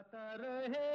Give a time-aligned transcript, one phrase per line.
[0.00, 0.88] गाता रहे।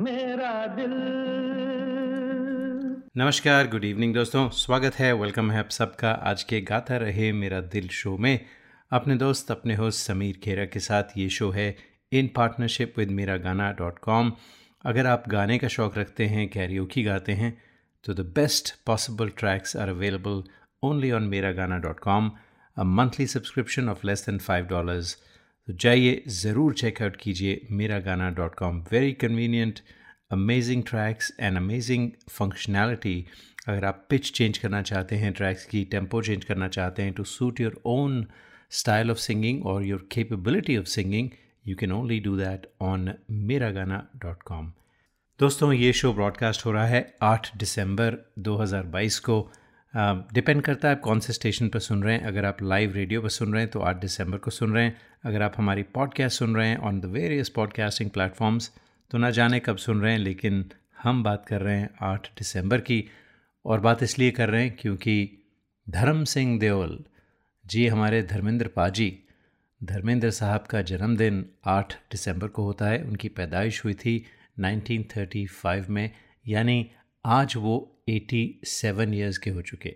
[0.00, 0.92] मेरा दिल।
[3.16, 7.60] नमस्कार गुड इवनिंग दोस्तों। स्वागत है वेलकम है आप सबका। आज के गाता रहे मेरा
[7.60, 8.38] दिल शो में।
[8.92, 11.76] अपने दोस्त, अपने होस्ट समीर खेरा के साथ ये शो है
[12.12, 14.32] in partnership with Mera Gaana dot com
[14.84, 17.56] अगर आप गाने का शौक़ रखते हैं कैरियोकी गाते हैं
[18.04, 20.42] तो the best possible tracks are available
[20.82, 22.30] only on Mera Gaana dot com
[22.78, 25.16] monthly subscription of less than five dollars
[25.66, 29.80] तो जाइए, ज़रूर चेकआउट कीजिए Mera Gaana dot com very convenient
[30.30, 33.26] amazing tracks and amazing functionality
[33.68, 37.24] अगर आप pitch change करना चाहते हैं tracks की टेंपो चेंज करना चाहते हैं to
[37.24, 38.26] suit your own
[38.70, 41.30] style of singing और your capability of singing
[41.66, 44.72] you can only do that on Mera Gaana dot com
[45.40, 49.52] दोस्तों, ये शो ब्रॉडकास्ट हो रहा है 8 दिसंबर 2022 को।
[49.94, 53.22] डिपेंड करता है आप कौन से स्टेशन पर सुन रहे हैं। अगर आप लाइव रेडियो
[53.22, 56.38] पर सुन रहे हैं तो 8 दिसंबर को सुन रहे हैं। अगर आप हमारी पॉडकास्ट
[56.38, 58.70] सुन रहे हैं on the various podcasting platforms
[59.10, 60.64] तो ना जाने कब सुन रहे हैं, लेकिन
[61.02, 63.04] हम बात कर रहे हैं 8 दिसंबर की।
[63.64, 65.30] और बात इसलिए कर रहे हैं क्योंकि
[65.86, 66.98] धर्म सिंह देओल
[67.64, 69.18] जी हमारे धर्मेंद्र पाजी,
[69.80, 74.14] धर्मेंद्र साहब का जन्मदिन 8 दिसंबर को होता है। उनकी पैदाइश हुई थी
[74.60, 76.10] 1935 में।
[76.48, 76.90] यानी
[77.24, 79.88] आज वो 87 ईयर्स के हो चुके।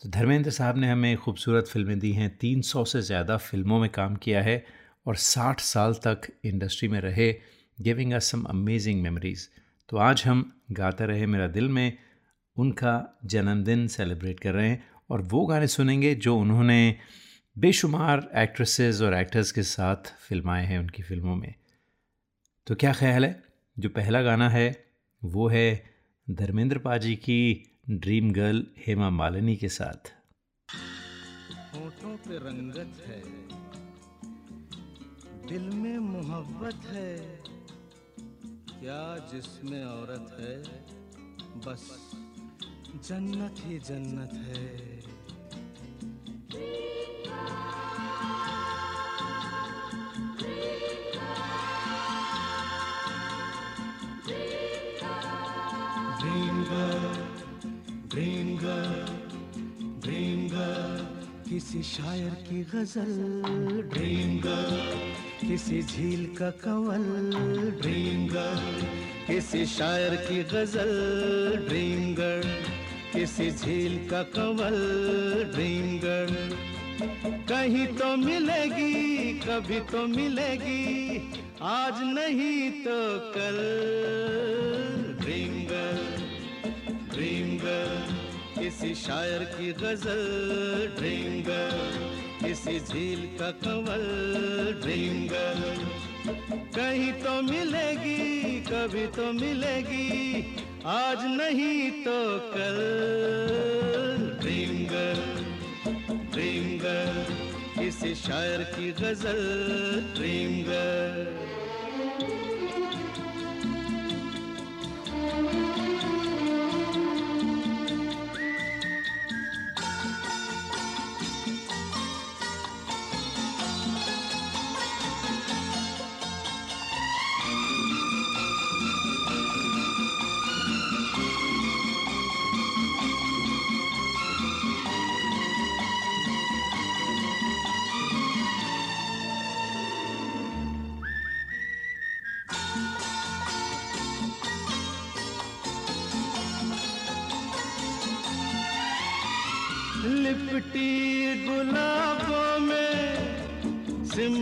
[0.00, 4.16] तो धर्मेंद्र साहब ने हमें खूबसूरत फ़िल्में दी हैं 300 से ज़्यादा फ़िल्मों में काम
[4.16, 4.66] किया है
[5.06, 7.32] और 60 साल तक इंडस्ट्री में रहे
[7.80, 9.46] giving us some amazing memories
[9.88, 11.98] तो आज हम गाते रहे मेरा दिल में,
[12.56, 16.96] उनका जन्मदिन सेलिब्रेट कर रहे हैं और वो गाने सुनेंगे जो उन्होंने
[17.58, 21.54] बेशुमार एक्ट्रेसेस और एक्टर्स के साथ फिल्माए हैं उनकी फ़िल्मों में।
[22.66, 23.42] तो क्या ख्याल है?
[23.78, 24.84] जो पहला गाना है,
[25.22, 25.91] वो है
[26.32, 27.40] धर्मेंद्र पाजी की
[27.90, 30.10] ड्रीम गर्ल हेमा मालिनी के साथ।
[31.74, 33.20] होठों पे रंगत है,
[35.48, 37.12] दिल में मोहब्बत है,
[38.70, 40.56] क्या जिसमें औरत है,
[41.66, 41.84] बस
[43.08, 44.91] जन्नत ही जन्नत है।
[61.82, 63.14] किसी शायर की गज़ल
[63.92, 67.06] ड्रीम गर्ल किसी झील का कंवल
[67.80, 68.84] ड्रीम गर्ल
[69.26, 70.92] किसी शायर की गज़ल
[71.66, 72.52] ड्रीम गर्ल
[73.12, 74.78] किसी झील का कंवल
[75.54, 76.36] ड्रीम गर्ल
[77.50, 81.18] कहीं तो मिलेगी, कभी तो मिलेगी,
[81.74, 82.98] आज नहीं तो
[83.34, 83.58] कल।
[85.20, 86.04] ड्रीम गर्ल
[87.10, 88.21] ड्रीम गर्ल
[88.62, 90.20] किसी शायर की गज़ल
[90.96, 91.96] ड्रीम गर्ल
[92.42, 94.04] किसी झील का कंवल
[94.82, 95.72] ड्रीम गर्ल
[96.76, 100.06] कहीं तो मिलेगी, कभी तो मिलेगी,
[100.86, 102.20] आज नहीं तो
[102.54, 102.78] कल।
[104.40, 104.76] ड्रीम
[106.78, 107.24] गर्ल
[107.74, 109.42] किसी शायर की गज़ल
[110.14, 110.62] ड्रीम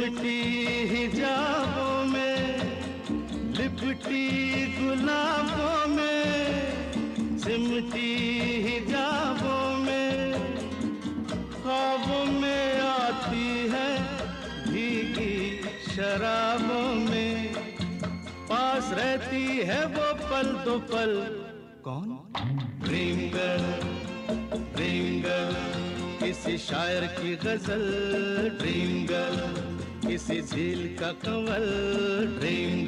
[0.01, 2.59] सिमटी हिजाबों में,
[3.57, 10.33] लिपटी गुलाबों में, सिमटी हिजाबों में,
[11.53, 13.99] ख्वाबों में आती है
[14.73, 15.61] भीगी
[15.95, 17.55] शराबों में।
[18.49, 21.45] पास रहती है वो पल दो पल।
[21.85, 22.19] कौन?
[22.85, 23.89] ड्रीम गर्ल
[26.25, 29.70] किसी शायर की गज़ल। ड्रीम गर्ल
[30.11, 31.67] किसी झील का कंवल
[32.39, 32.85] ड्रीम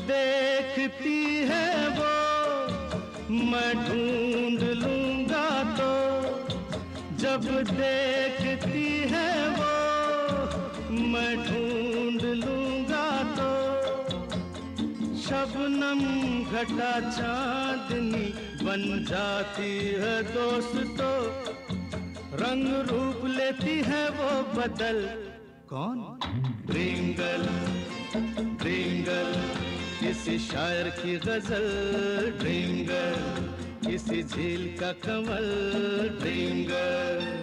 [0.00, 1.18] देखती
[1.48, 2.12] है वो,
[3.50, 5.48] मैं ढूंढ लूँगा
[5.78, 5.90] तो
[7.16, 9.72] जब देखती है वो,
[11.12, 13.06] मैं ढूंढ लूँगा
[13.36, 13.50] तो।
[15.22, 16.00] शबनम
[16.52, 18.26] घटा चांदनी
[18.64, 19.72] बन जाती
[20.02, 21.12] है दोस्त तो
[22.36, 25.04] रंग रूप लेती है वो बदल।
[25.68, 25.98] कौन?
[26.66, 27.48] ड्रिंगल
[28.62, 29.71] ड्रिंगल।
[30.02, 31.66] किसी शायर की गज़ल
[32.38, 33.14] ड्रिंगर।
[33.86, 35.46] किसी झील का कमल
[36.20, 37.41] ड्रिंगल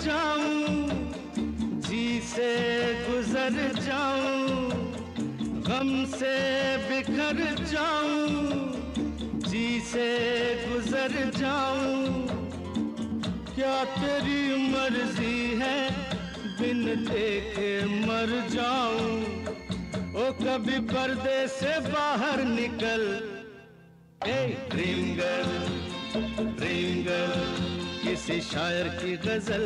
[0.00, 0.88] जाऊँ,
[1.88, 2.50] जी से
[3.04, 4.70] गुजर जाऊँ,
[5.68, 6.36] गम से
[6.88, 8.28] बिखर जाऊँ,
[9.48, 10.08] जी से
[10.64, 12.26] गुजर जाऊँ।
[13.54, 15.78] क्या तेरी मर्ज़ी है,
[16.60, 17.72] बिन देखे
[18.06, 19.16] मर जाऊँ।
[20.14, 23.04] ओ कभी पर्दे से बाहर निकल,
[24.28, 24.40] a
[24.70, 25.52] dream girl
[26.56, 29.64] dream girl किसी शायर की गज़ल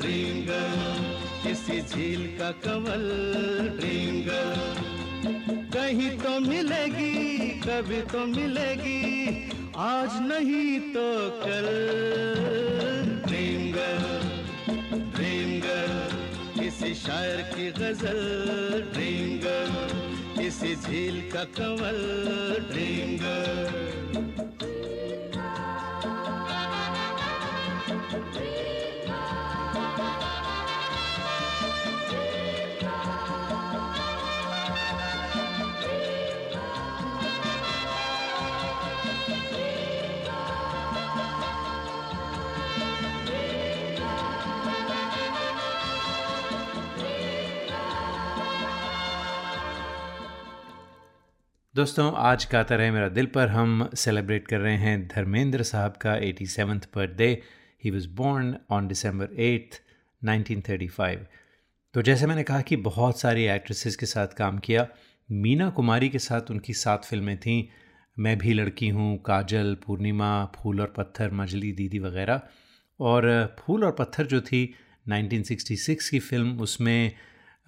[0.00, 0.82] ड्रीम गर्ल
[1.42, 3.04] किसी झील का कमल
[3.78, 4.86] ड्रीम गर्ल
[5.74, 9.02] कहीं तो मिलेगी, कभी तो मिलेगी,
[9.76, 11.08] आज नहीं तो
[11.42, 11.66] कल।
[13.26, 13.62] ड्रीम
[15.60, 18.20] गर्ल किसी शायर की गज़ल
[18.92, 19.74] ड्रीम गर्ल
[20.38, 21.98] किसी झील का कमल
[22.70, 23.16] ड्रीम
[51.78, 56.14] दोस्तों, आज का तरह मेरा दिल पर। हम सेलिब्रेट कर रहे हैं धर्मेंद्र साहब का
[56.18, 57.28] eighty seventh birthday
[57.84, 59.80] he was born on December eighth
[60.22, 61.22] 1935
[61.94, 64.86] तो जैसे मैंने कहा कि बहुत सारी एक्ट्रेसेस के साथ काम किया।
[65.28, 67.62] मीना कुमारी के साथ उनकी सात फ़िल्में थीं।
[68.16, 72.42] मैं भी लड़की हूँ, काजल, पूर्णिमा, फूल और पत्थर, मजली दीदी वगैरह।
[73.00, 74.74] और फूल और पत्थर जो थी
[75.06, 77.12] 1966 की फ़िल्म, उसमें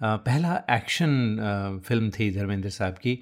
[0.03, 3.19] पहला एक्शन फ़िल्म थी धर्मेंद्र साहब की।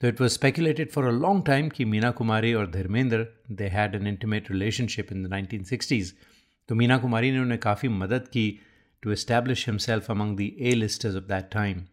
[0.00, 3.94] तो it was speculated for a long time कि मीना कुमारी और Dharmendra they had
[3.94, 6.12] an intimate relationship in the nineteen sixties
[6.68, 8.48] तो मीना कुमारी ने उन्हें काफ़ी मदद की
[9.02, 11.84] to establish himself among the A listers of that time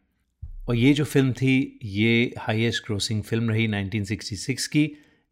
[0.70, 4.84] और ये जो फ़िल्म थी, ये हाईएस्ट ग्रोसिंग फ़िल्म रही 1966 की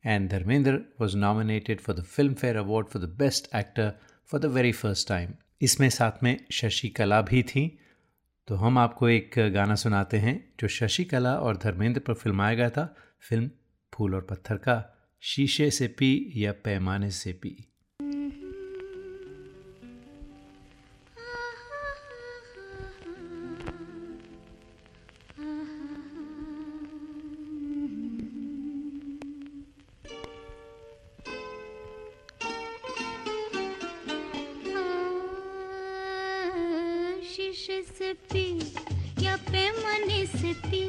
[0.05, 2.03] and Dharmendra was nominated for the
[2.33, 3.91] Filmfare award for the best actor
[4.29, 5.29] for the very first time
[5.61, 7.65] इसमें साथ में शशि कला भी थी
[8.47, 12.95] तो हम आपको एक गाना सुनाते हैं, जो शशिकला और धर्मेंद्र पर फिल्माया गया था।
[13.29, 13.51] फ़िल्म
[13.93, 17.70] फूल और पत्थर का, शीशे से पी या पैमाने से पी।
[38.01, 40.85] सकती या पैमाने से पी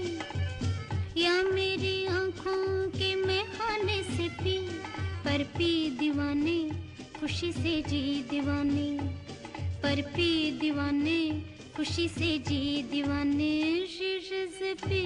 [1.23, 4.57] या मेरी आँखों के मेहाने से पी
[5.25, 6.59] पर पी दीवाने,
[7.21, 8.88] खुशी से जी दीवाने,
[9.83, 11.21] पर पी दीवाने,
[11.76, 13.52] खुशी से जी दीवाने।
[13.87, 15.04] शीर्ष पी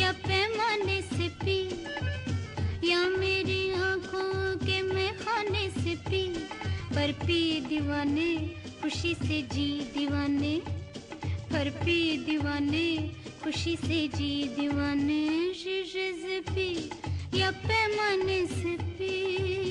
[0.00, 1.60] या पैमाने से पी
[2.90, 6.26] या मेरी आँखों के मेहाने से पी
[6.94, 8.36] पर पी दीवाने,
[8.82, 10.77] खुशी से जी दीवाने।
[11.52, 11.70] खड़ा
[17.38, 19.67] या पैमाने से में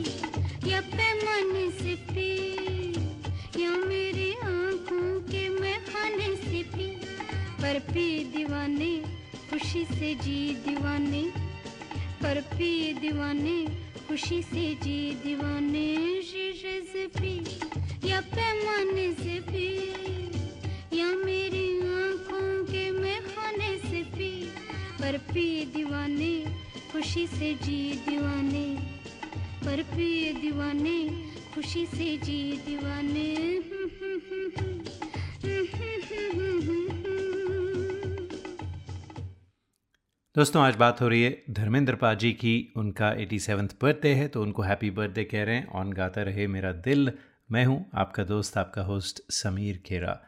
[1.80, 6.88] से पी या मेरी आँखों के मैं खाने से पी
[7.62, 8.92] पर पी दीवाने,
[9.50, 11.24] खुशी से जी दीवाने,
[12.24, 13.58] पर पी दीवाने,
[14.08, 17.36] खुशी से जी दीवाने शीशे से पी
[18.10, 19.68] या पैमाने से पी
[21.00, 24.32] या मेरी आँखों के मैं खाने से पी
[25.00, 26.36] पर पी दीवाने,
[26.92, 28.97] खुशी से जी दीवाने
[40.36, 44.42] दोस्तों, आज बात हो रही है धर्मेंद्र पाजी की। उनका एटी सेवन्थ बर्थडे है तो
[44.42, 47.12] उनको हैप्पी बर्थडे कह रहे हैं। ऑन गाता रहे मेरा दिल,
[47.52, 50.20] मैं हूँ आपका दोस्त, आपका होस्ट समीर खेरा।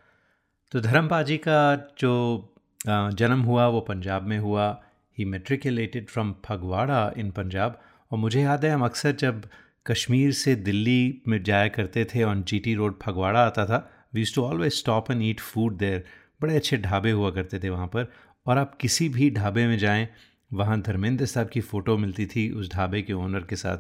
[0.72, 2.55] तो धर्म पाजी का जो
[2.88, 4.84] जन्म हुआ, वो पंजाब में हुआ।
[5.17, 7.81] He matriculated from Phagwara in Punjab.
[8.11, 9.41] और मुझे याद है हम अक्सर जब
[9.85, 14.23] कश्मीर से दिल्ली में जाया करते थे on G T road Phagwara आता था we
[14.35, 16.03] to always stop and eat food there
[16.41, 18.11] बड़े अच्छे ढाबे हुआ करते थे वहाँ पर।
[18.45, 20.07] और आप किसी भी ढाबे में जाएँ,
[20.51, 23.77] वहाँ धर्मेंद्र साहब की फ़ोटो मिलती थी उस ढाबे के ओनर के साथ।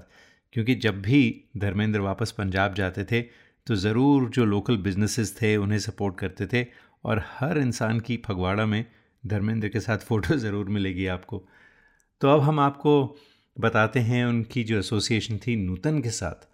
[0.53, 1.21] क्योंकि जब भी
[1.57, 3.21] धर्मेंद्र वापस पंजाब जाते थे
[3.67, 6.65] तो ज़रूर जो लोकल बिजनेसेस थे, उन्हें सपोर्ट करते थे।
[7.05, 8.85] और हर इंसान की फगवाड़ा में
[9.23, 11.43] धर्मेंद्र के साथ फ़ोटो ज़रूर मिलेगी आपको।
[12.21, 12.93] तो अब हम आपको
[13.59, 16.47] बताते हैं उनकी जो एसोसिएशन थी नूतन के साथ।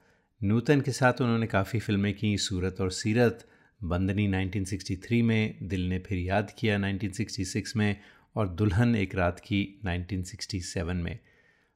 [0.43, 3.47] नूतन के साथ उन्होंने काफ़ी फ़िल्में की, सूरत और सीरत।
[3.83, 7.99] बंदनी 1963 में, दिल ने फिर याद किया 1966 में
[8.35, 11.19] और दुल्हन एक रात की 1967 में।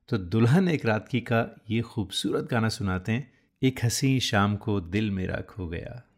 [0.09, 3.31] तो दुल्हन एक रात की का ये खूबसूरत गाना सुनाते हैं,
[3.63, 6.08] एक हसी शाम को दिल मेरा खो गया।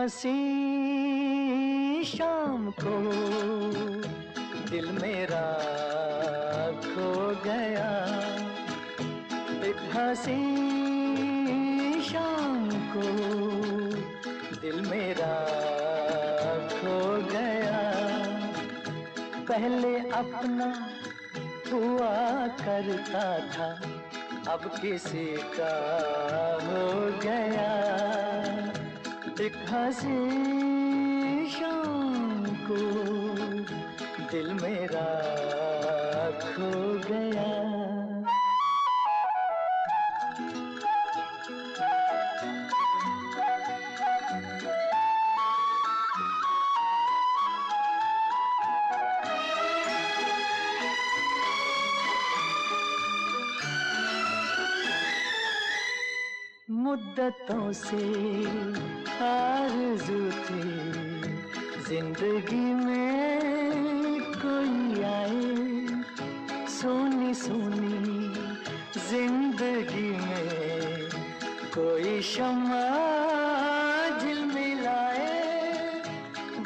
[0.00, 3.12] हसी शाम को,
[4.70, 5.42] दिल मेरा
[6.78, 7.90] खो गया।
[9.64, 10.42] एक हसी
[12.02, 13.02] शाम को,
[14.60, 15.34] दिल मेरा
[16.68, 16.98] खो
[17.32, 17.80] गया।
[19.48, 20.90] पहले अपना
[21.72, 23.80] हुआ करता था,
[24.52, 25.74] अब किसी का
[26.62, 28.29] हो गया।
[29.40, 30.16] एक हँसी
[31.50, 32.80] शाम को
[34.30, 35.06] दिल मेरा
[36.42, 36.70] खो
[37.08, 37.48] गया।
[56.70, 60.62] मुद्दतों से आरज़ू थी,
[61.88, 68.00] ज़िंदगी में कोई आए। सोनी सोनी,
[69.10, 71.08] ज़िंदगी में
[71.74, 72.84] कोई शमा
[74.20, 75.28] झिलमिलाए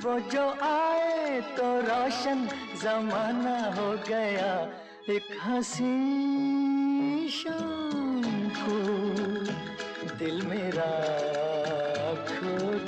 [0.04, 2.46] वो जो आए तो रोशन
[2.82, 4.52] जमाना हो गया,
[5.10, 8.22] एक हँसी शाम
[8.58, 8.78] को
[10.18, 10.90] दिल मेरा
[12.44, 12.83] खो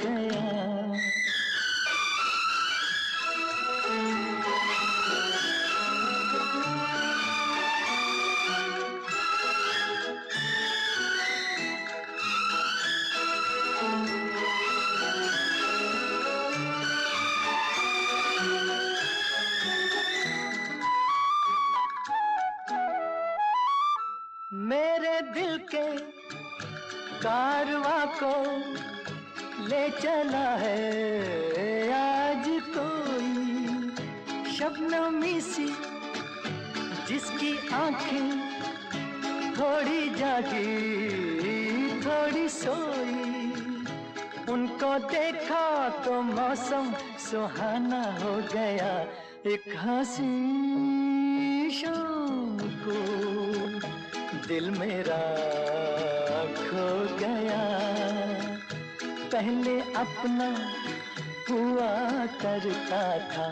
[62.66, 63.46] करता था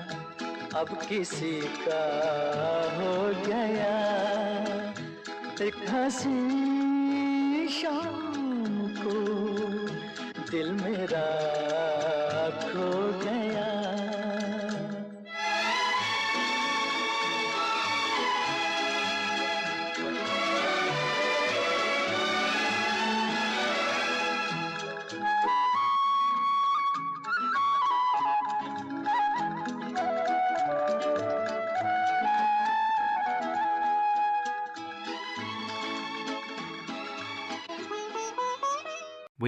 [0.80, 2.02] अब किसी का
[2.96, 3.12] हो
[3.46, 3.94] गया।
[5.66, 6.63] एक हँसी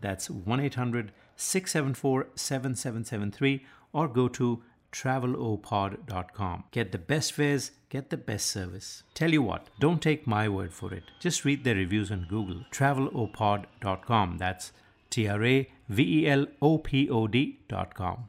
[0.00, 6.64] That's 1 800 674 7773 or go to travelopod.com.
[6.70, 9.02] Get the best fares, get the best service.
[9.14, 11.04] Tell you what, don't take my word for it.
[11.20, 12.64] Just read their reviews on Google.
[12.72, 14.38] Travelopod.com.
[14.38, 14.72] That's
[15.10, 18.28] T R A V E L O P O D.com.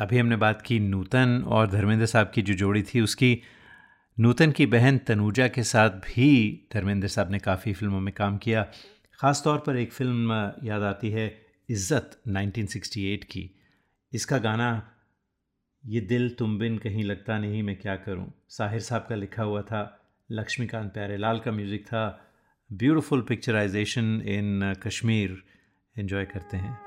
[0.00, 3.42] अभी हमने बात की नूतन और धर्मेंद्र साहब की जो जोड़ी थी उसकी
[4.20, 6.28] नूतन की बहन तनुजा के साथ भी
[6.74, 8.66] धर्मेंद्र साहब ने काफ़ी फिल्मों में काम किया
[9.21, 10.31] ख़ास तौर पर एक फ़िल्म
[10.63, 13.59] याद आती है, इज़्ज़त 1968 की।
[14.13, 14.91] इसका गाना,
[15.85, 18.33] ये दिल तुम बिन कहीं लगता नहीं मैं क्या करूँ?
[18.49, 19.99] साहिर साहब का लिखा हुआ था,
[20.31, 22.31] लक्ष्मीकांत प्यारेलाल का म्यूज़िक था।
[22.71, 25.43] Beautiful picturisation in Kashmir.
[25.99, 26.86] Enjoy करते हैं।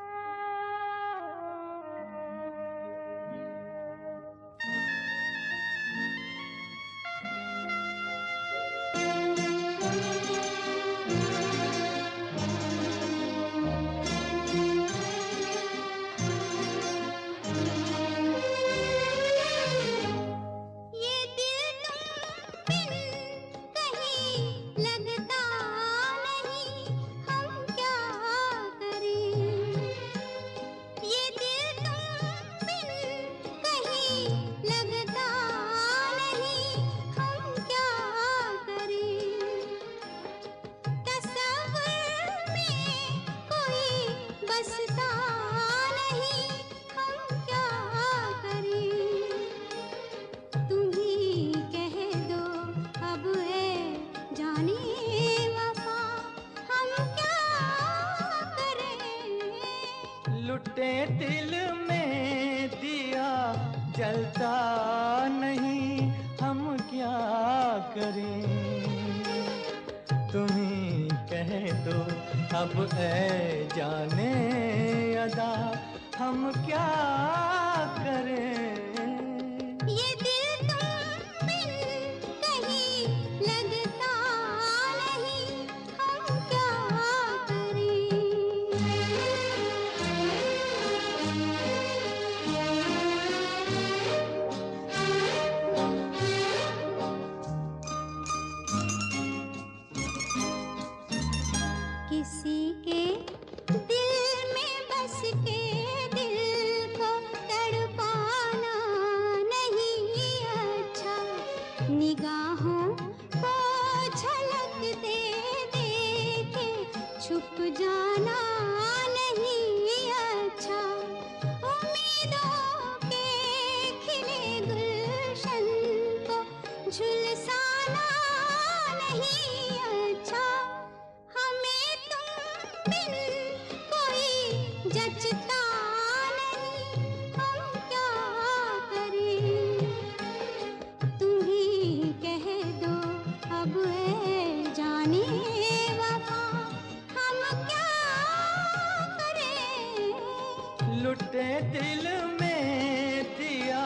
[151.02, 152.06] लुटे दिल
[152.40, 153.84] में दिया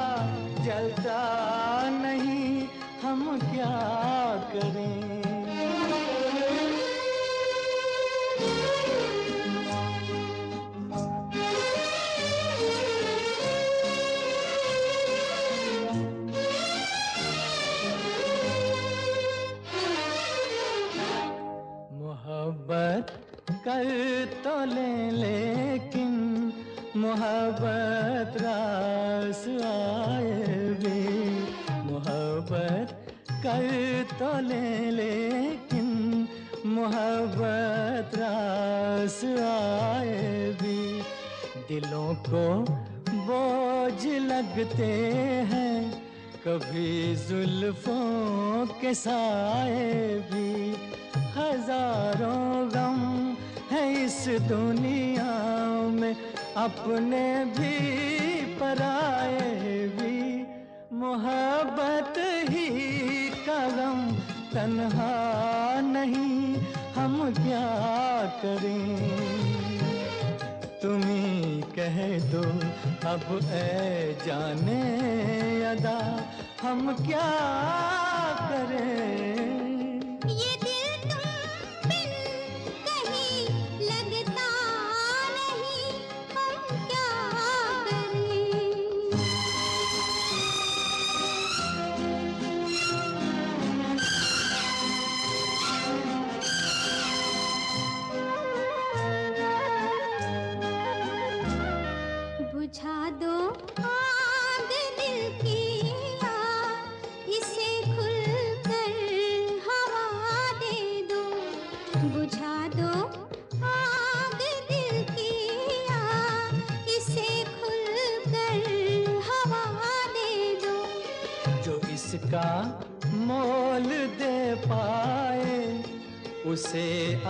[0.66, 1.20] जलता
[2.02, 2.68] नहीं
[3.02, 3.74] हम क्या
[4.54, 5.22] करें?
[21.92, 23.10] मोहब्बत
[23.66, 23.88] कर
[27.54, 30.30] मोहब्बत रास आए
[30.82, 31.02] भी
[31.86, 32.94] मोहब्बत
[33.44, 33.66] कर
[34.12, 35.86] तो ले, लेकिन
[36.66, 40.80] मोहब्बत रास आए भी
[41.68, 42.44] दिलों को
[43.22, 44.90] बोझ लगते
[45.52, 45.78] हैं,
[46.46, 49.88] कभी जुल्फों के साए
[50.30, 50.50] भी।
[51.38, 53.00] हज़ारों गम
[53.70, 55.32] है इस दुनिया
[55.92, 56.14] में
[56.56, 57.78] अपने भी
[58.54, 59.38] पराए
[59.96, 60.18] भी
[60.96, 62.14] मोहब्बत
[62.50, 62.68] ही
[63.46, 64.00] का गम
[64.54, 66.56] तन्हा नहीं,
[66.94, 67.66] हम क्या
[68.42, 68.98] करें?
[70.82, 72.42] तुम्ही कह दो,
[73.08, 74.82] अब ए जाने
[75.64, 75.98] अदा,
[76.62, 77.30] हम क्या
[78.50, 79.63] करें?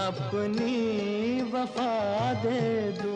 [0.07, 1.93] अपनी वफा
[2.43, 2.61] दे
[3.03, 3.14] दो।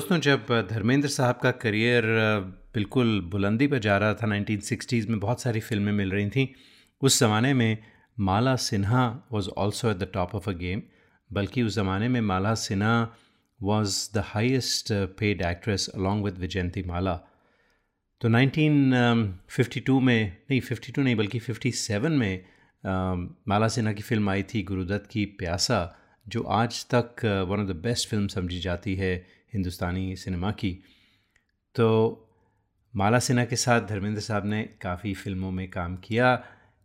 [0.00, 2.04] दोस्तों जब धर्मेंद्र साहब का करियर
[2.74, 6.54] बिल्कुल बुलंदी पर जा रहा था 1960s में बहुत सारी फ़िल्में मिल रही थी
[7.02, 7.78] उस ज़माने में
[8.20, 10.82] Mala Sinha was also at the top of a game
[11.32, 12.94] बल्कि उस ज़माने में Mala Sinha
[13.62, 16.38] was the highest paid actress along with
[16.82, 17.14] Vyjayanthimala.
[18.20, 22.44] तो 1952 में नहीं 52 नहीं बल्कि 57 में
[22.84, 25.96] अम, माला सिन्हा की फ़िल्म आई थी गुरुदत्त की प्यासा
[26.28, 30.82] जो आज तक one of the best film समझी जाती है हिंदुस्तानी सिनेमा की।
[31.74, 32.16] तो
[32.96, 36.44] माला सिन्हा के साथ धर्मेंद्र साहब ने काफ़ी फ़िल्मों में काम किया,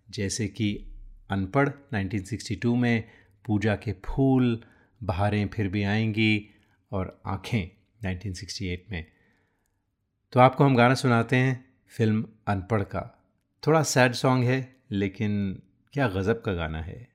[0.10, 0.86] जैसे कि
[1.30, 3.10] अनपढ़ 1962 में
[3.46, 4.64] पूजा के फूल,
[5.04, 6.50] बहारें फिर भी आएँगी
[6.92, 7.68] और आँखें
[8.04, 9.06] 1968 में।
[10.32, 13.24] तो आपको हम गाना सुनाते हैं, फ़िल्म अनपढ़ का।
[13.68, 15.62] थोड़ा सैड सॉन्ग है, लेकिन
[15.94, 17.15] क्या गज़ब का गाना है।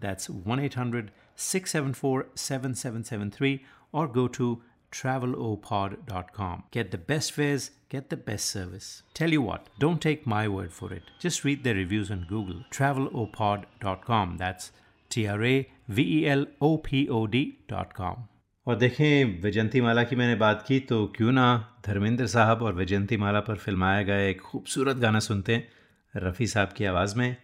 [0.00, 6.64] that's 1 800 674 7773 or go to travelopod.com.
[6.70, 9.02] Get the best fares, get the best service.
[9.14, 11.02] Tell you what, don't take my word for it.
[11.20, 12.64] Just read the reviews on Google.
[12.70, 14.36] Travelopod.com.
[14.38, 14.72] That's
[15.10, 18.28] T R A V E L O P O D.com.
[18.66, 21.46] और देखें विजंती माला की मैंने बात की तो क्यों ना
[21.86, 26.72] धर्मेंद्र साहब और विजंती माला पर फिल्माया गया एक खूबसूरत गाना सुनते हैं रफ़ी साहब
[26.76, 27.36] की आवाज़ में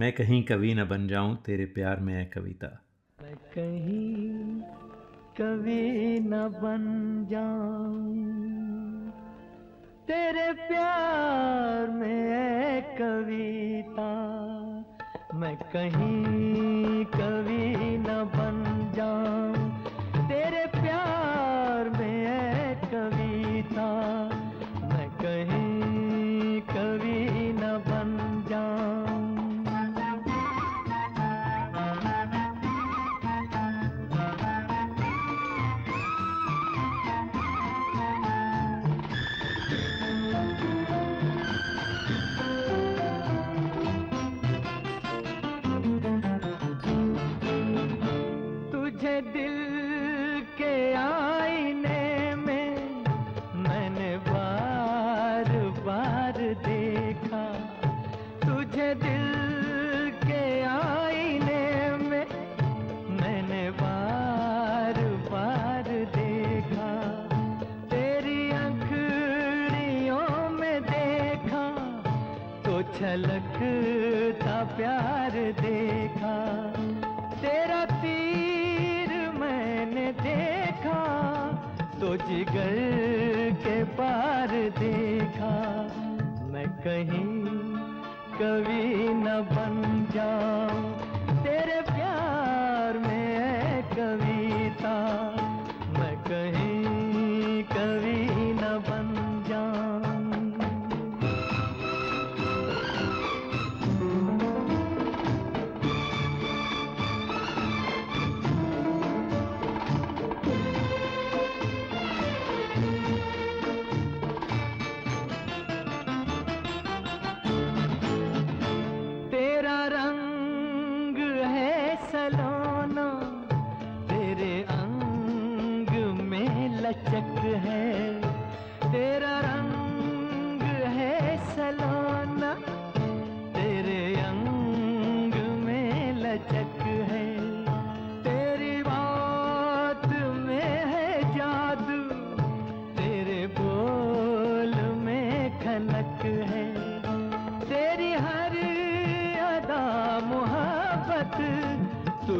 [0.00, 2.84] मैं कहीं कवि न बन जाऊँ, तेरे प्यार में है कविता।
[3.22, 4.60] मैं कहीं
[5.38, 6.84] कवि न बन
[7.30, 9.10] जाऊँ,
[10.06, 14.10] तेरे प्यार में है कविता।
[15.34, 19.69] मैं कहीं कवि न बन जाऊँ।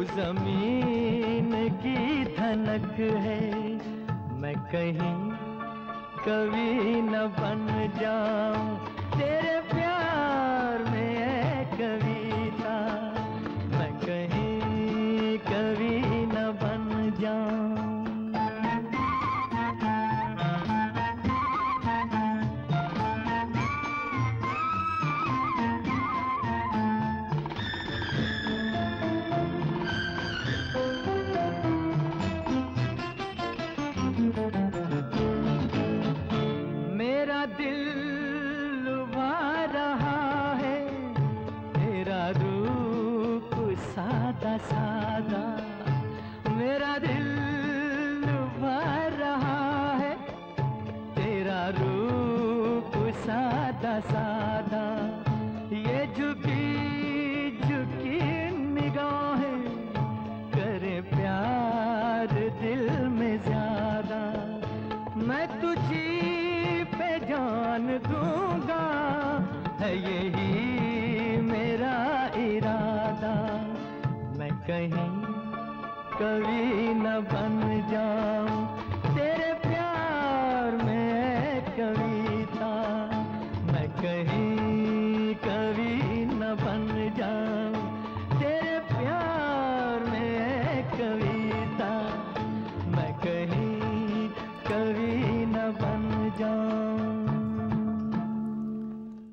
[0.03, 1.51] ज़मीन
[1.83, 3.41] की धनक है।
[4.41, 5.17] मैं कहीं
[6.25, 7.63] कभी न बन
[8.01, 8.77] जाऊँ।
[9.17, 9.90] तेरे प्यार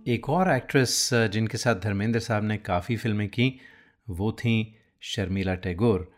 [0.09, 3.61] एक और एक्ट्रेस जिनके साथ धर्मेंद्र साहब ने काफ़ी फ़िल्में की
[4.11, 6.12] वो थी शर्मिला टैगोर।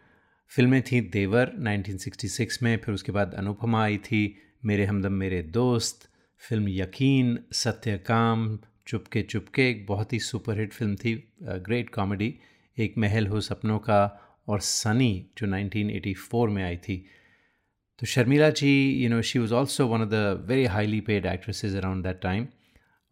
[0.48, 4.20] फ़िल्में थी देवर 1966 में फिर उसके बाद अनुपमा आई थी
[4.64, 6.08] मेरे हमदम मेरे दोस्त
[6.48, 12.34] फ़िल्म यकीन सत्यकाम चुपके चुपके एक बहुत ही सुपरहिट फ़िल्म थी ग्रेट कॉमेडी
[12.78, 14.00] एक महल हो सपनों का
[14.48, 17.06] और सनी जो 1984 में आई थी।
[17.98, 21.74] तो Sharmila ji you know she was also one of the very highly paid actresses
[21.74, 22.46] around that time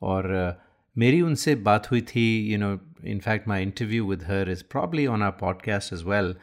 [0.02, 0.67] और uh,
[0.99, 5.22] मेरी उनसे बात हुई थी you know in fact my interview with her is probably on
[5.22, 6.36] our podcast as well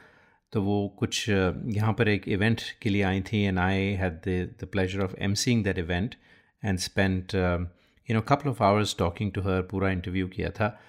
[0.51, 4.13] तो वो कुछ uh, यहाँ पर एक इवेंट के लिए आई थी and I had
[4.61, 6.15] the pleasure of emceeing that event
[6.65, 7.35] and spent
[8.09, 10.81] you know couple of hours talking to her पूरा इंटरव्यू किया था।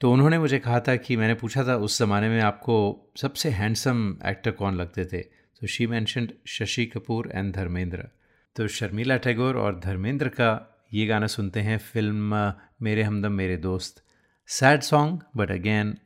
[0.00, 4.16] तो उन्होंने मुझे कहा था कि मैंने पूछा था उस ज़माने में आपको सबसे हैंडसम
[4.26, 5.20] एक्टर कौन लगते थे?
[5.60, 8.08] तो she mentioned Shashi Kapoor and Dharmendra.
[8.56, 14.04] तो शर्मिला टैगोर और धर्मेंद्र का ये गाना सुनते हैं फ़िल्म मेरे हमदम मेरे दोस्त।
[14.46, 15.98] Sad song, but again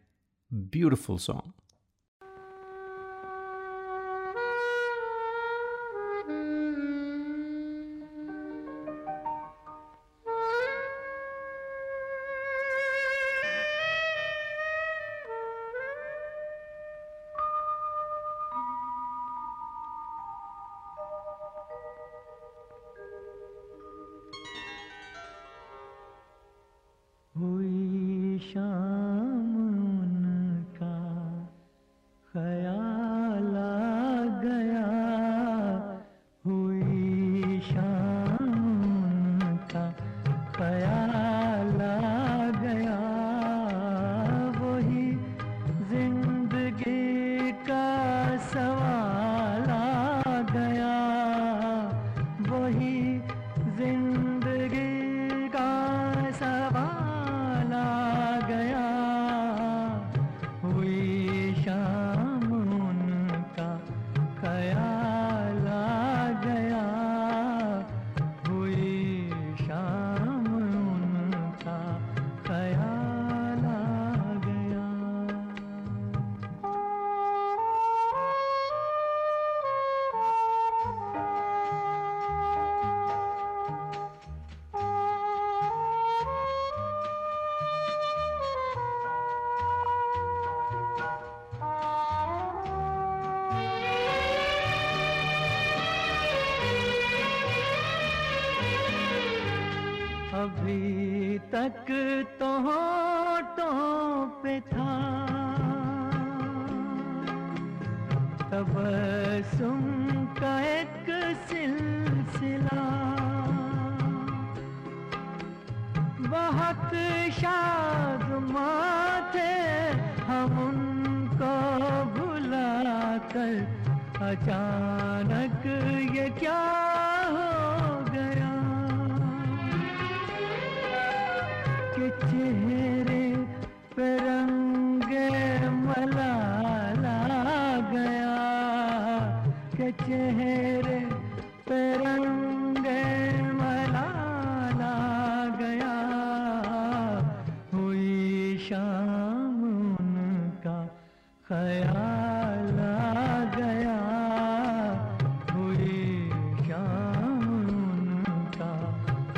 [0.53, 1.53] beautiful song.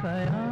[0.07, 0.46] 在那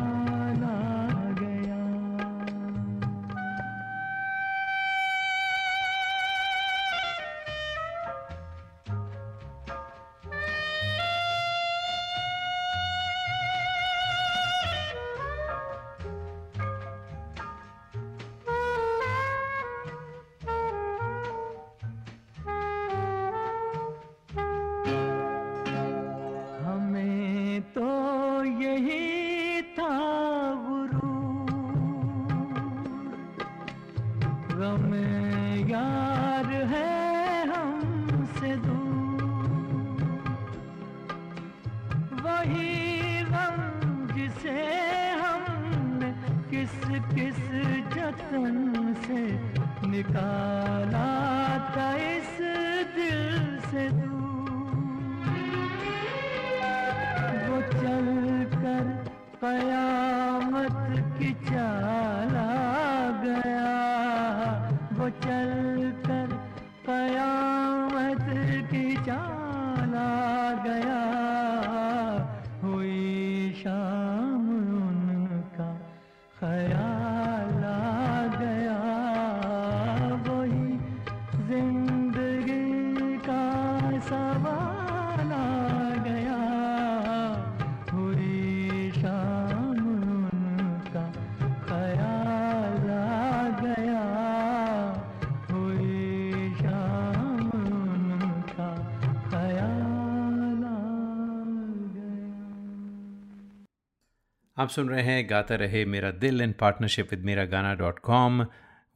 [104.65, 108.41] आप सुन रहे हैं गाता रहे मेरा दिल इन partnership with Mera Gaana dot com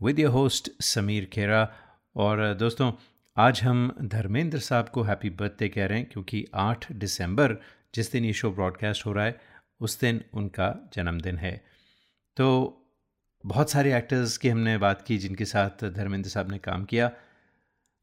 [0.03, 1.61] with your host Sameer Khera.
[2.17, 2.93] और दोस्तों,
[3.37, 7.57] आज हम धर्मेंद्र साहब को हैप्पी बर्थडे कह रहे हैं क्योंकि 8 दिसंबर
[7.95, 9.37] जिस दिन ये शो ब्रॉडकास्ट हो रहा है,
[9.81, 11.53] उस दिन उनका जन्मदिन है।
[12.37, 12.49] तो
[13.45, 17.11] बहुत सारे एक्टर्स की हमने बात की जिनके साथ धर्मेंद्र साहब ने काम किया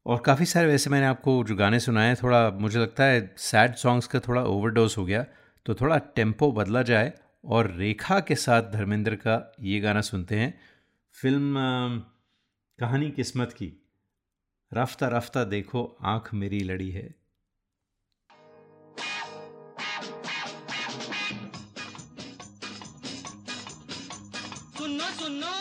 [0.06, 4.06] और काफ़ी सारे वैसे मैंने आपको जो गाने सुनाए थोड़ा मुझे लगता है सैड सॉन्ग्स
[4.06, 5.26] का थोड़ा ओवरडोज हो गया
[5.66, 7.12] तो थोड़ा टेंपो बदला जाए
[7.46, 10.60] और रेखा के साथ धर्मेंद्र का ये गाना सुनते हैं।
[11.12, 11.54] फ़िल्म
[12.78, 13.90] कहानी किस्मत की।
[14.74, 17.14] रफ्ता रफ्ता देखो, आँख मेरी लड़ी है।
[24.78, 25.52] सुनो सुनो,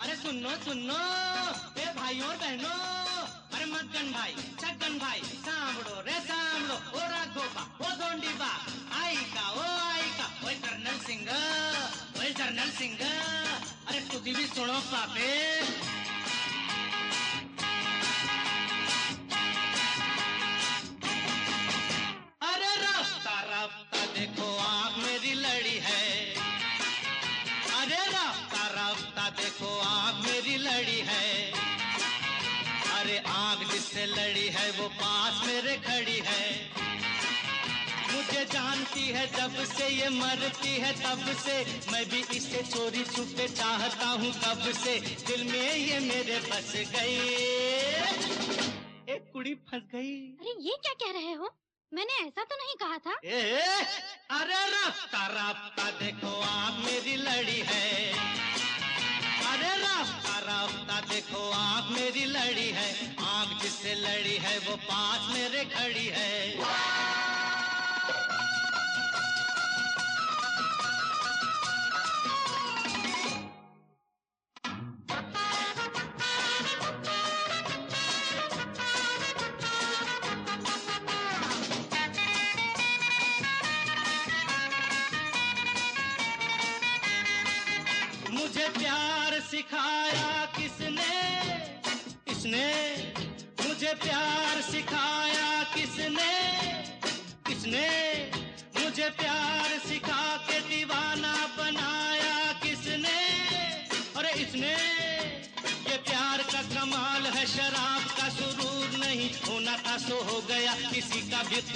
[0.00, 1.00] अरे सुनो सुनो
[1.82, 2.78] ए भाइयों और बहनों,
[3.54, 3.64] अरे
[4.12, 4.34] भाई
[4.98, 7.04] भाई, सांभड़ो रे, सांभड़ो, ओ
[7.84, 7.96] ओ
[8.92, 9.71] आई का ओ
[10.72, 11.26] कर्नल सिंह
[12.18, 13.00] ओए जरनल सिंह
[13.88, 16.01] अरे तुझी भी सुनो पापे।
[38.92, 41.54] मुझे है जब से ये मरती है तब से।
[41.92, 47.16] मैं भी इसे चोरी छुपे चाहता हूँ कब से। दिल में ये मेरे बस गई।
[49.14, 51.50] एक कुड़ी फंस गई। अरे ये क्या कह रहे हो?
[51.92, 53.40] मैंने ऐसा तो नहीं कहा था। ए,
[54.30, 58.12] अरे रास्ता रास्ता देखो आप मेरी लड़ी है।
[59.52, 62.90] अरे रास्ता रास्ता देखो आप मेरी लड़ी है।
[63.24, 66.30] आग जिससे लड़ी है वो पास मेरे खड़ी है।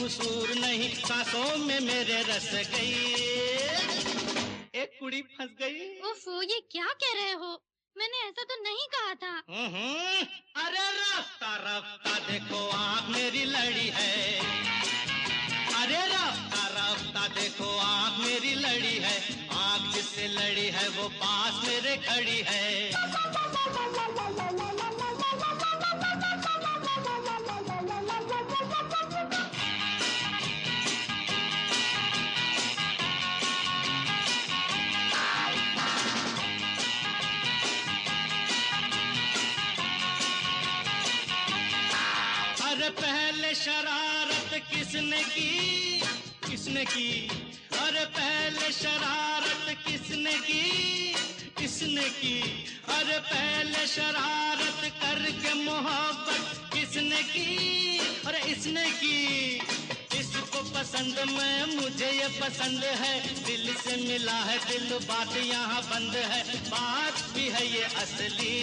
[0.07, 2.93] कसूर नहीं सांसों में मेरे रस गई।
[4.83, 7.65] एक कुड़ी फंस गई। ओफो ये क्या कह रहे हो?
[7.99, 10.27] मैंने ऐसा तो नहीं कहा था। हम्म,
[10.65, 14.39] अरे रास्ता रास्ता देखो आँख मेरी लड़ी है।
[15.83, 21.97] अरे रास्ता रास्ता देखो आँख मेरी लड़ी है। आँख जिससे लड़ी है वो पास मेरे
[21.97, 22.93] खड़ी है।
[46.87, 47.29] की।
[47.79, 50.63] अरे पहले शरारत किसने की?
[51.59, 52.41] किसने की?
[52.89, 57.99] अरे पहले शरारत करके मोहब्बत किसने की?
[58.27, 59.55] अरे इसने की।
[60.21, 63.15] इसको पसंद मैं, मुझे ये पसंद है।
[63.45, 68.55] दिल से मिला है, दिल बात यहाँ बंद है। बात भी है ये असली।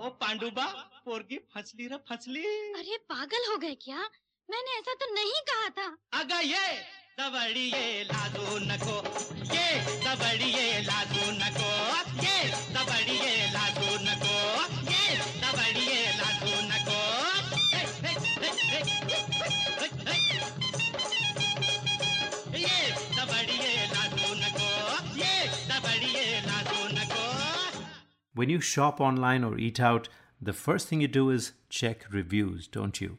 [0.00, 0.66] ओ पांडुबा,
[1.04, 4.08] पोरगी फसली रे फसली अरे पागल हो गए क्या?
[4.50, 5.86] मैंने ऐसा तो नहीं कहा था
[6.20, 6.66] अगर ये
[7.20, 8.96] दबड़िए लादू नको
[9.54, 9.66] ये
[10.04, 11.70] दबड़िए लादू नको
[12.24, 12.36] ये
[12.76, 14.36] दबड़िए लादू नको
[14.90, 15.04] ये
[15.42, 16.98] दबड़िए लादू नको
[17.74, 18.80] हे, हे, हे, हे,
[19.10, 19.18] हे,
[19.80, 20.16] हे, हे।
[22.64, 22.76] ये
[23.18, 24.70] दबड़िए लादू नको
[25.22, 25.34] ये
[25.70, 27.24] दबड़िए लादू नको
[28.34, 30.08] When you shop online or eat out,
[30.40, 33.18] the first thing you do is check reviews, don't you?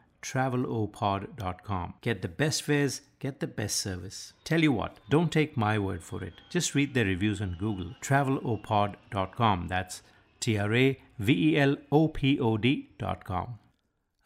[0.21, 1.93] travelopod.com.
[2.01, 4.33] Get the best fares, get the best service.
[4.43, 6.33] Tell you what, don't take my word for it.
[6.49, 7.95] Just read their reviews on Google.
[8.01, 9.67] Travelopod.com.
[9.69, 10.01] That's
[10.41, 13.57] T R A V E L O P O D.com.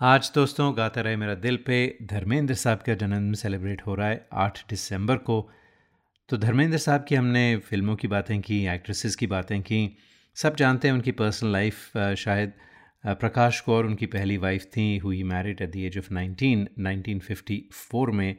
[0.02, 4.28] आज दोस्तों गाता रहे मेरा दिल पे धर्मेंद्र साहब का जन्म सेलिब्रेट हो रहा है
[4.42, 5.38] 8 दिसंबर को
[6.30, 9.80] तो धर्मेंद्र साहब की हमने फ़िल्मों की बातें की एक्ट्रेसेस की बातें की
[10.36, 12.54] सब जानते हैं उनकी पर्सनल लाइफ शायद
[13.06, 18.36] प्रकाश कौर उनकी पहली वाइफ थी हुई married at the age of 19 1954 में।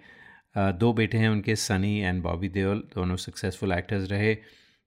[0.56, 4.34] दो बेटे हैं उनके सनी एंड बॉबी देओल दोनों सक्सेसफुल एक्टर्स रहे।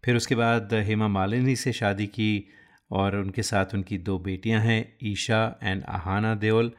[0.04, 2.48] फिर उसके बाद हेमा मालिनी से शादी की
[2.92, 6.72] और उनके साथ उनकी दो बेटियाँ हैं, ईशा एंड आहाना देओल।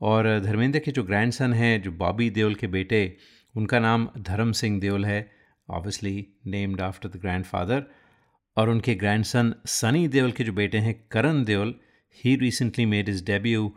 [0.00, 3.16] और धर्मेंद्र के जो ग्रैंडसन हैं, जो बॉबी देओल के बेटे,
[3.54, 5.30] उनका नाम धर्म सिंह देओल है
[5.68, 7.84] obviously named after the grandfather
[8.56, 11.74] और उनके ग्रैंडसन सनी देओल के जो बेटे हैं, करण देओल
[12.14, 13.70] ही recently made his debut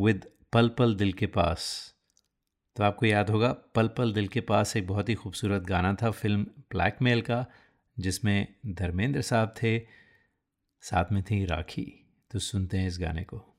[0.00, 1.94] with पल पल दिल के पास।
[2.76, 6.10] तो आपको याद होगा, पल पल दिल के पास एक बहुत ही खूबसूरत गाना था,
[6.10, 7.46] फ़िल्म ब्लैकमेल का,
[7.98, 9.80] जिसमें धर्मेंद्र साहब थे,
[10.80, 13.51] साथ में थी राखी। तो सुनते हैं इस गाने को।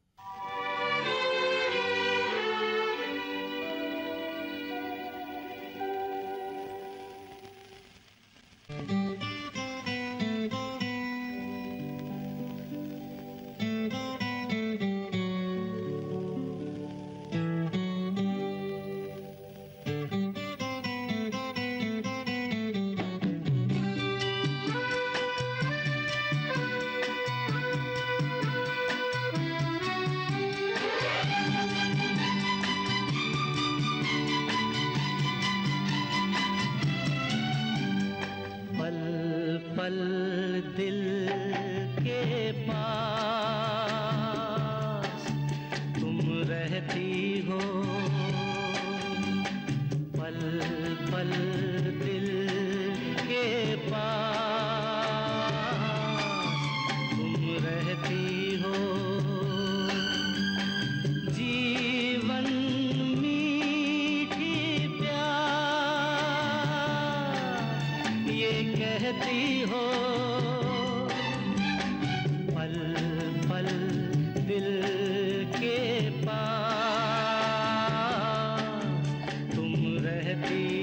[80.34, 80.83] Let be.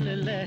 [0.00, 0.43] la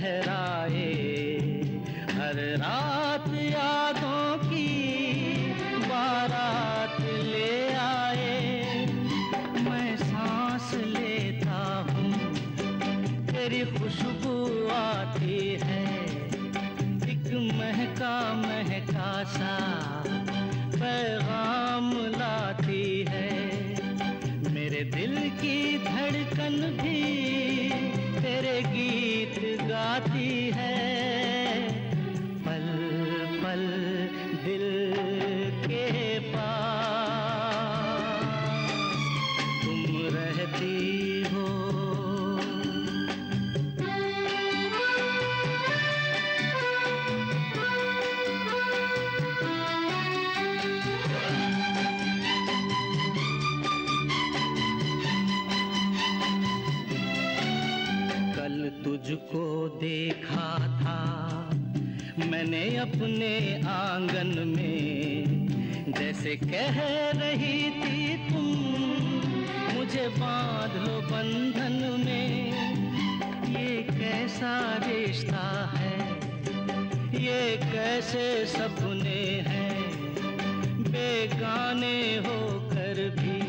[81.47, 83.39] बेगाने होकर भी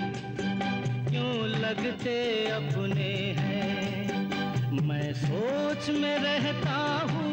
[1.10, 2.14] क्यों लगते
[2.48, 4.82] अपने हैं?
[4.88, 6.76] मैं सोच में रहता
[7.10, 7.32] हूँ,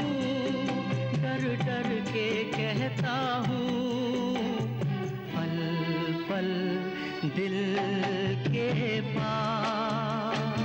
[1.21, 3.15] डर डर के कहता
[3.47, 3.67] हूँ,
[5.35, 5.55] पल
[6.29, 6.49] पल
[7.37, 7.57] दिल
[8.47, 10.63] के पास।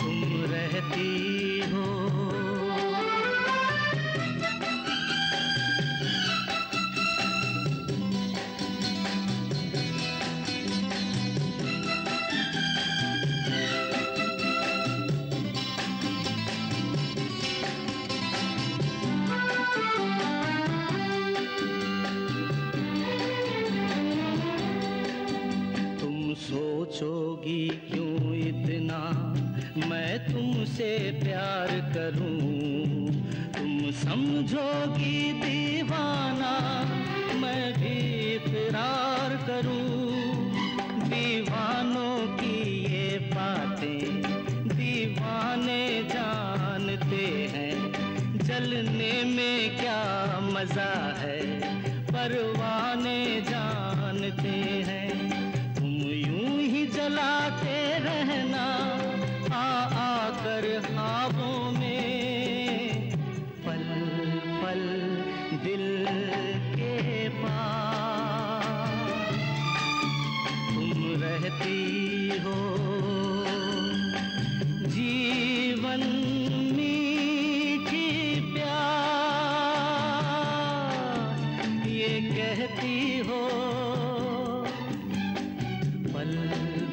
[0.00, 1.12] तुम रहती
[1.72, 2.23] हो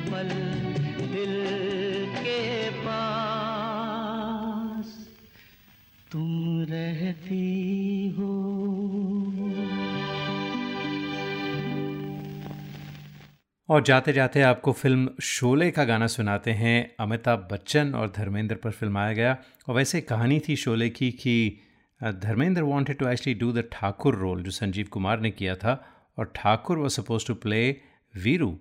[0.10, 0.30] पल
[1.08, 1.36] दिल
[2.16, 5.08] के पास
[6.12, 8.52] तुम रहती हो।
[13.70, 18.72] और जाते जाते आपको फ़िल्म शोले का गाना सुनाते हैं। अमिताभ बच्चन और धर्मेंद्र पर
[18.72, 19.38] फिल्माया गया।
[19.70, 21.60] और वैसे कहानी थी शोले की कि
[22.02, 25.86] Dharmendra wanted to actually do the Thakur role जो संजीव कुमार ने किया था।
[26.20, 27.76] और Thakur was suppose to play
[28.16, 28.60] Veeru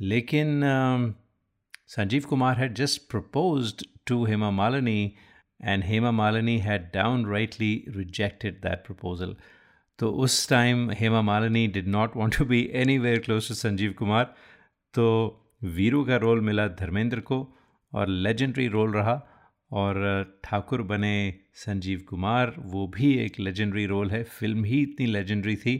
[0.00, 0.60] लेकिन
[1.86, 5.14] Sanjeev Kumar had just proposed to Hema Malini
[5.60, 9.34] and Hema Malini had downrightly rejected that proposal.
[9.98, 14.24] तो उस time Hema Malini did not want to be anywhere close to Sanjeev Kumar.
[14.94, 15.04] तो
[15.64, 17.38] वीरू का role मिला धर्मेंद्र को
[17.92, 19.14] और legendary role रहा
[19.70, 20.00] और
[20.44, 21.14] ठाकुर बने
[21.54, 25.76] संजीव कुमार। वो भी एक लेजेंडरी रोल है। फ़िल्म ही इतनी लेजेंडरी थी।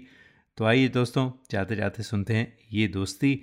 [0.59, 3.41] तो आइए दोस्तों जाते जाते सुनते हैं ये दोस्ती।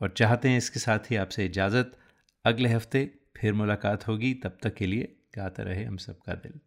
[0.00, 1.98] और चाहते हैं इसके साथ ही आपसे इजाज़त।
[2.44, 6.60] अगले हफ़्ते फिर मुलाकात होगी। तब तक के लिए गाता रहे हम सबका दिल।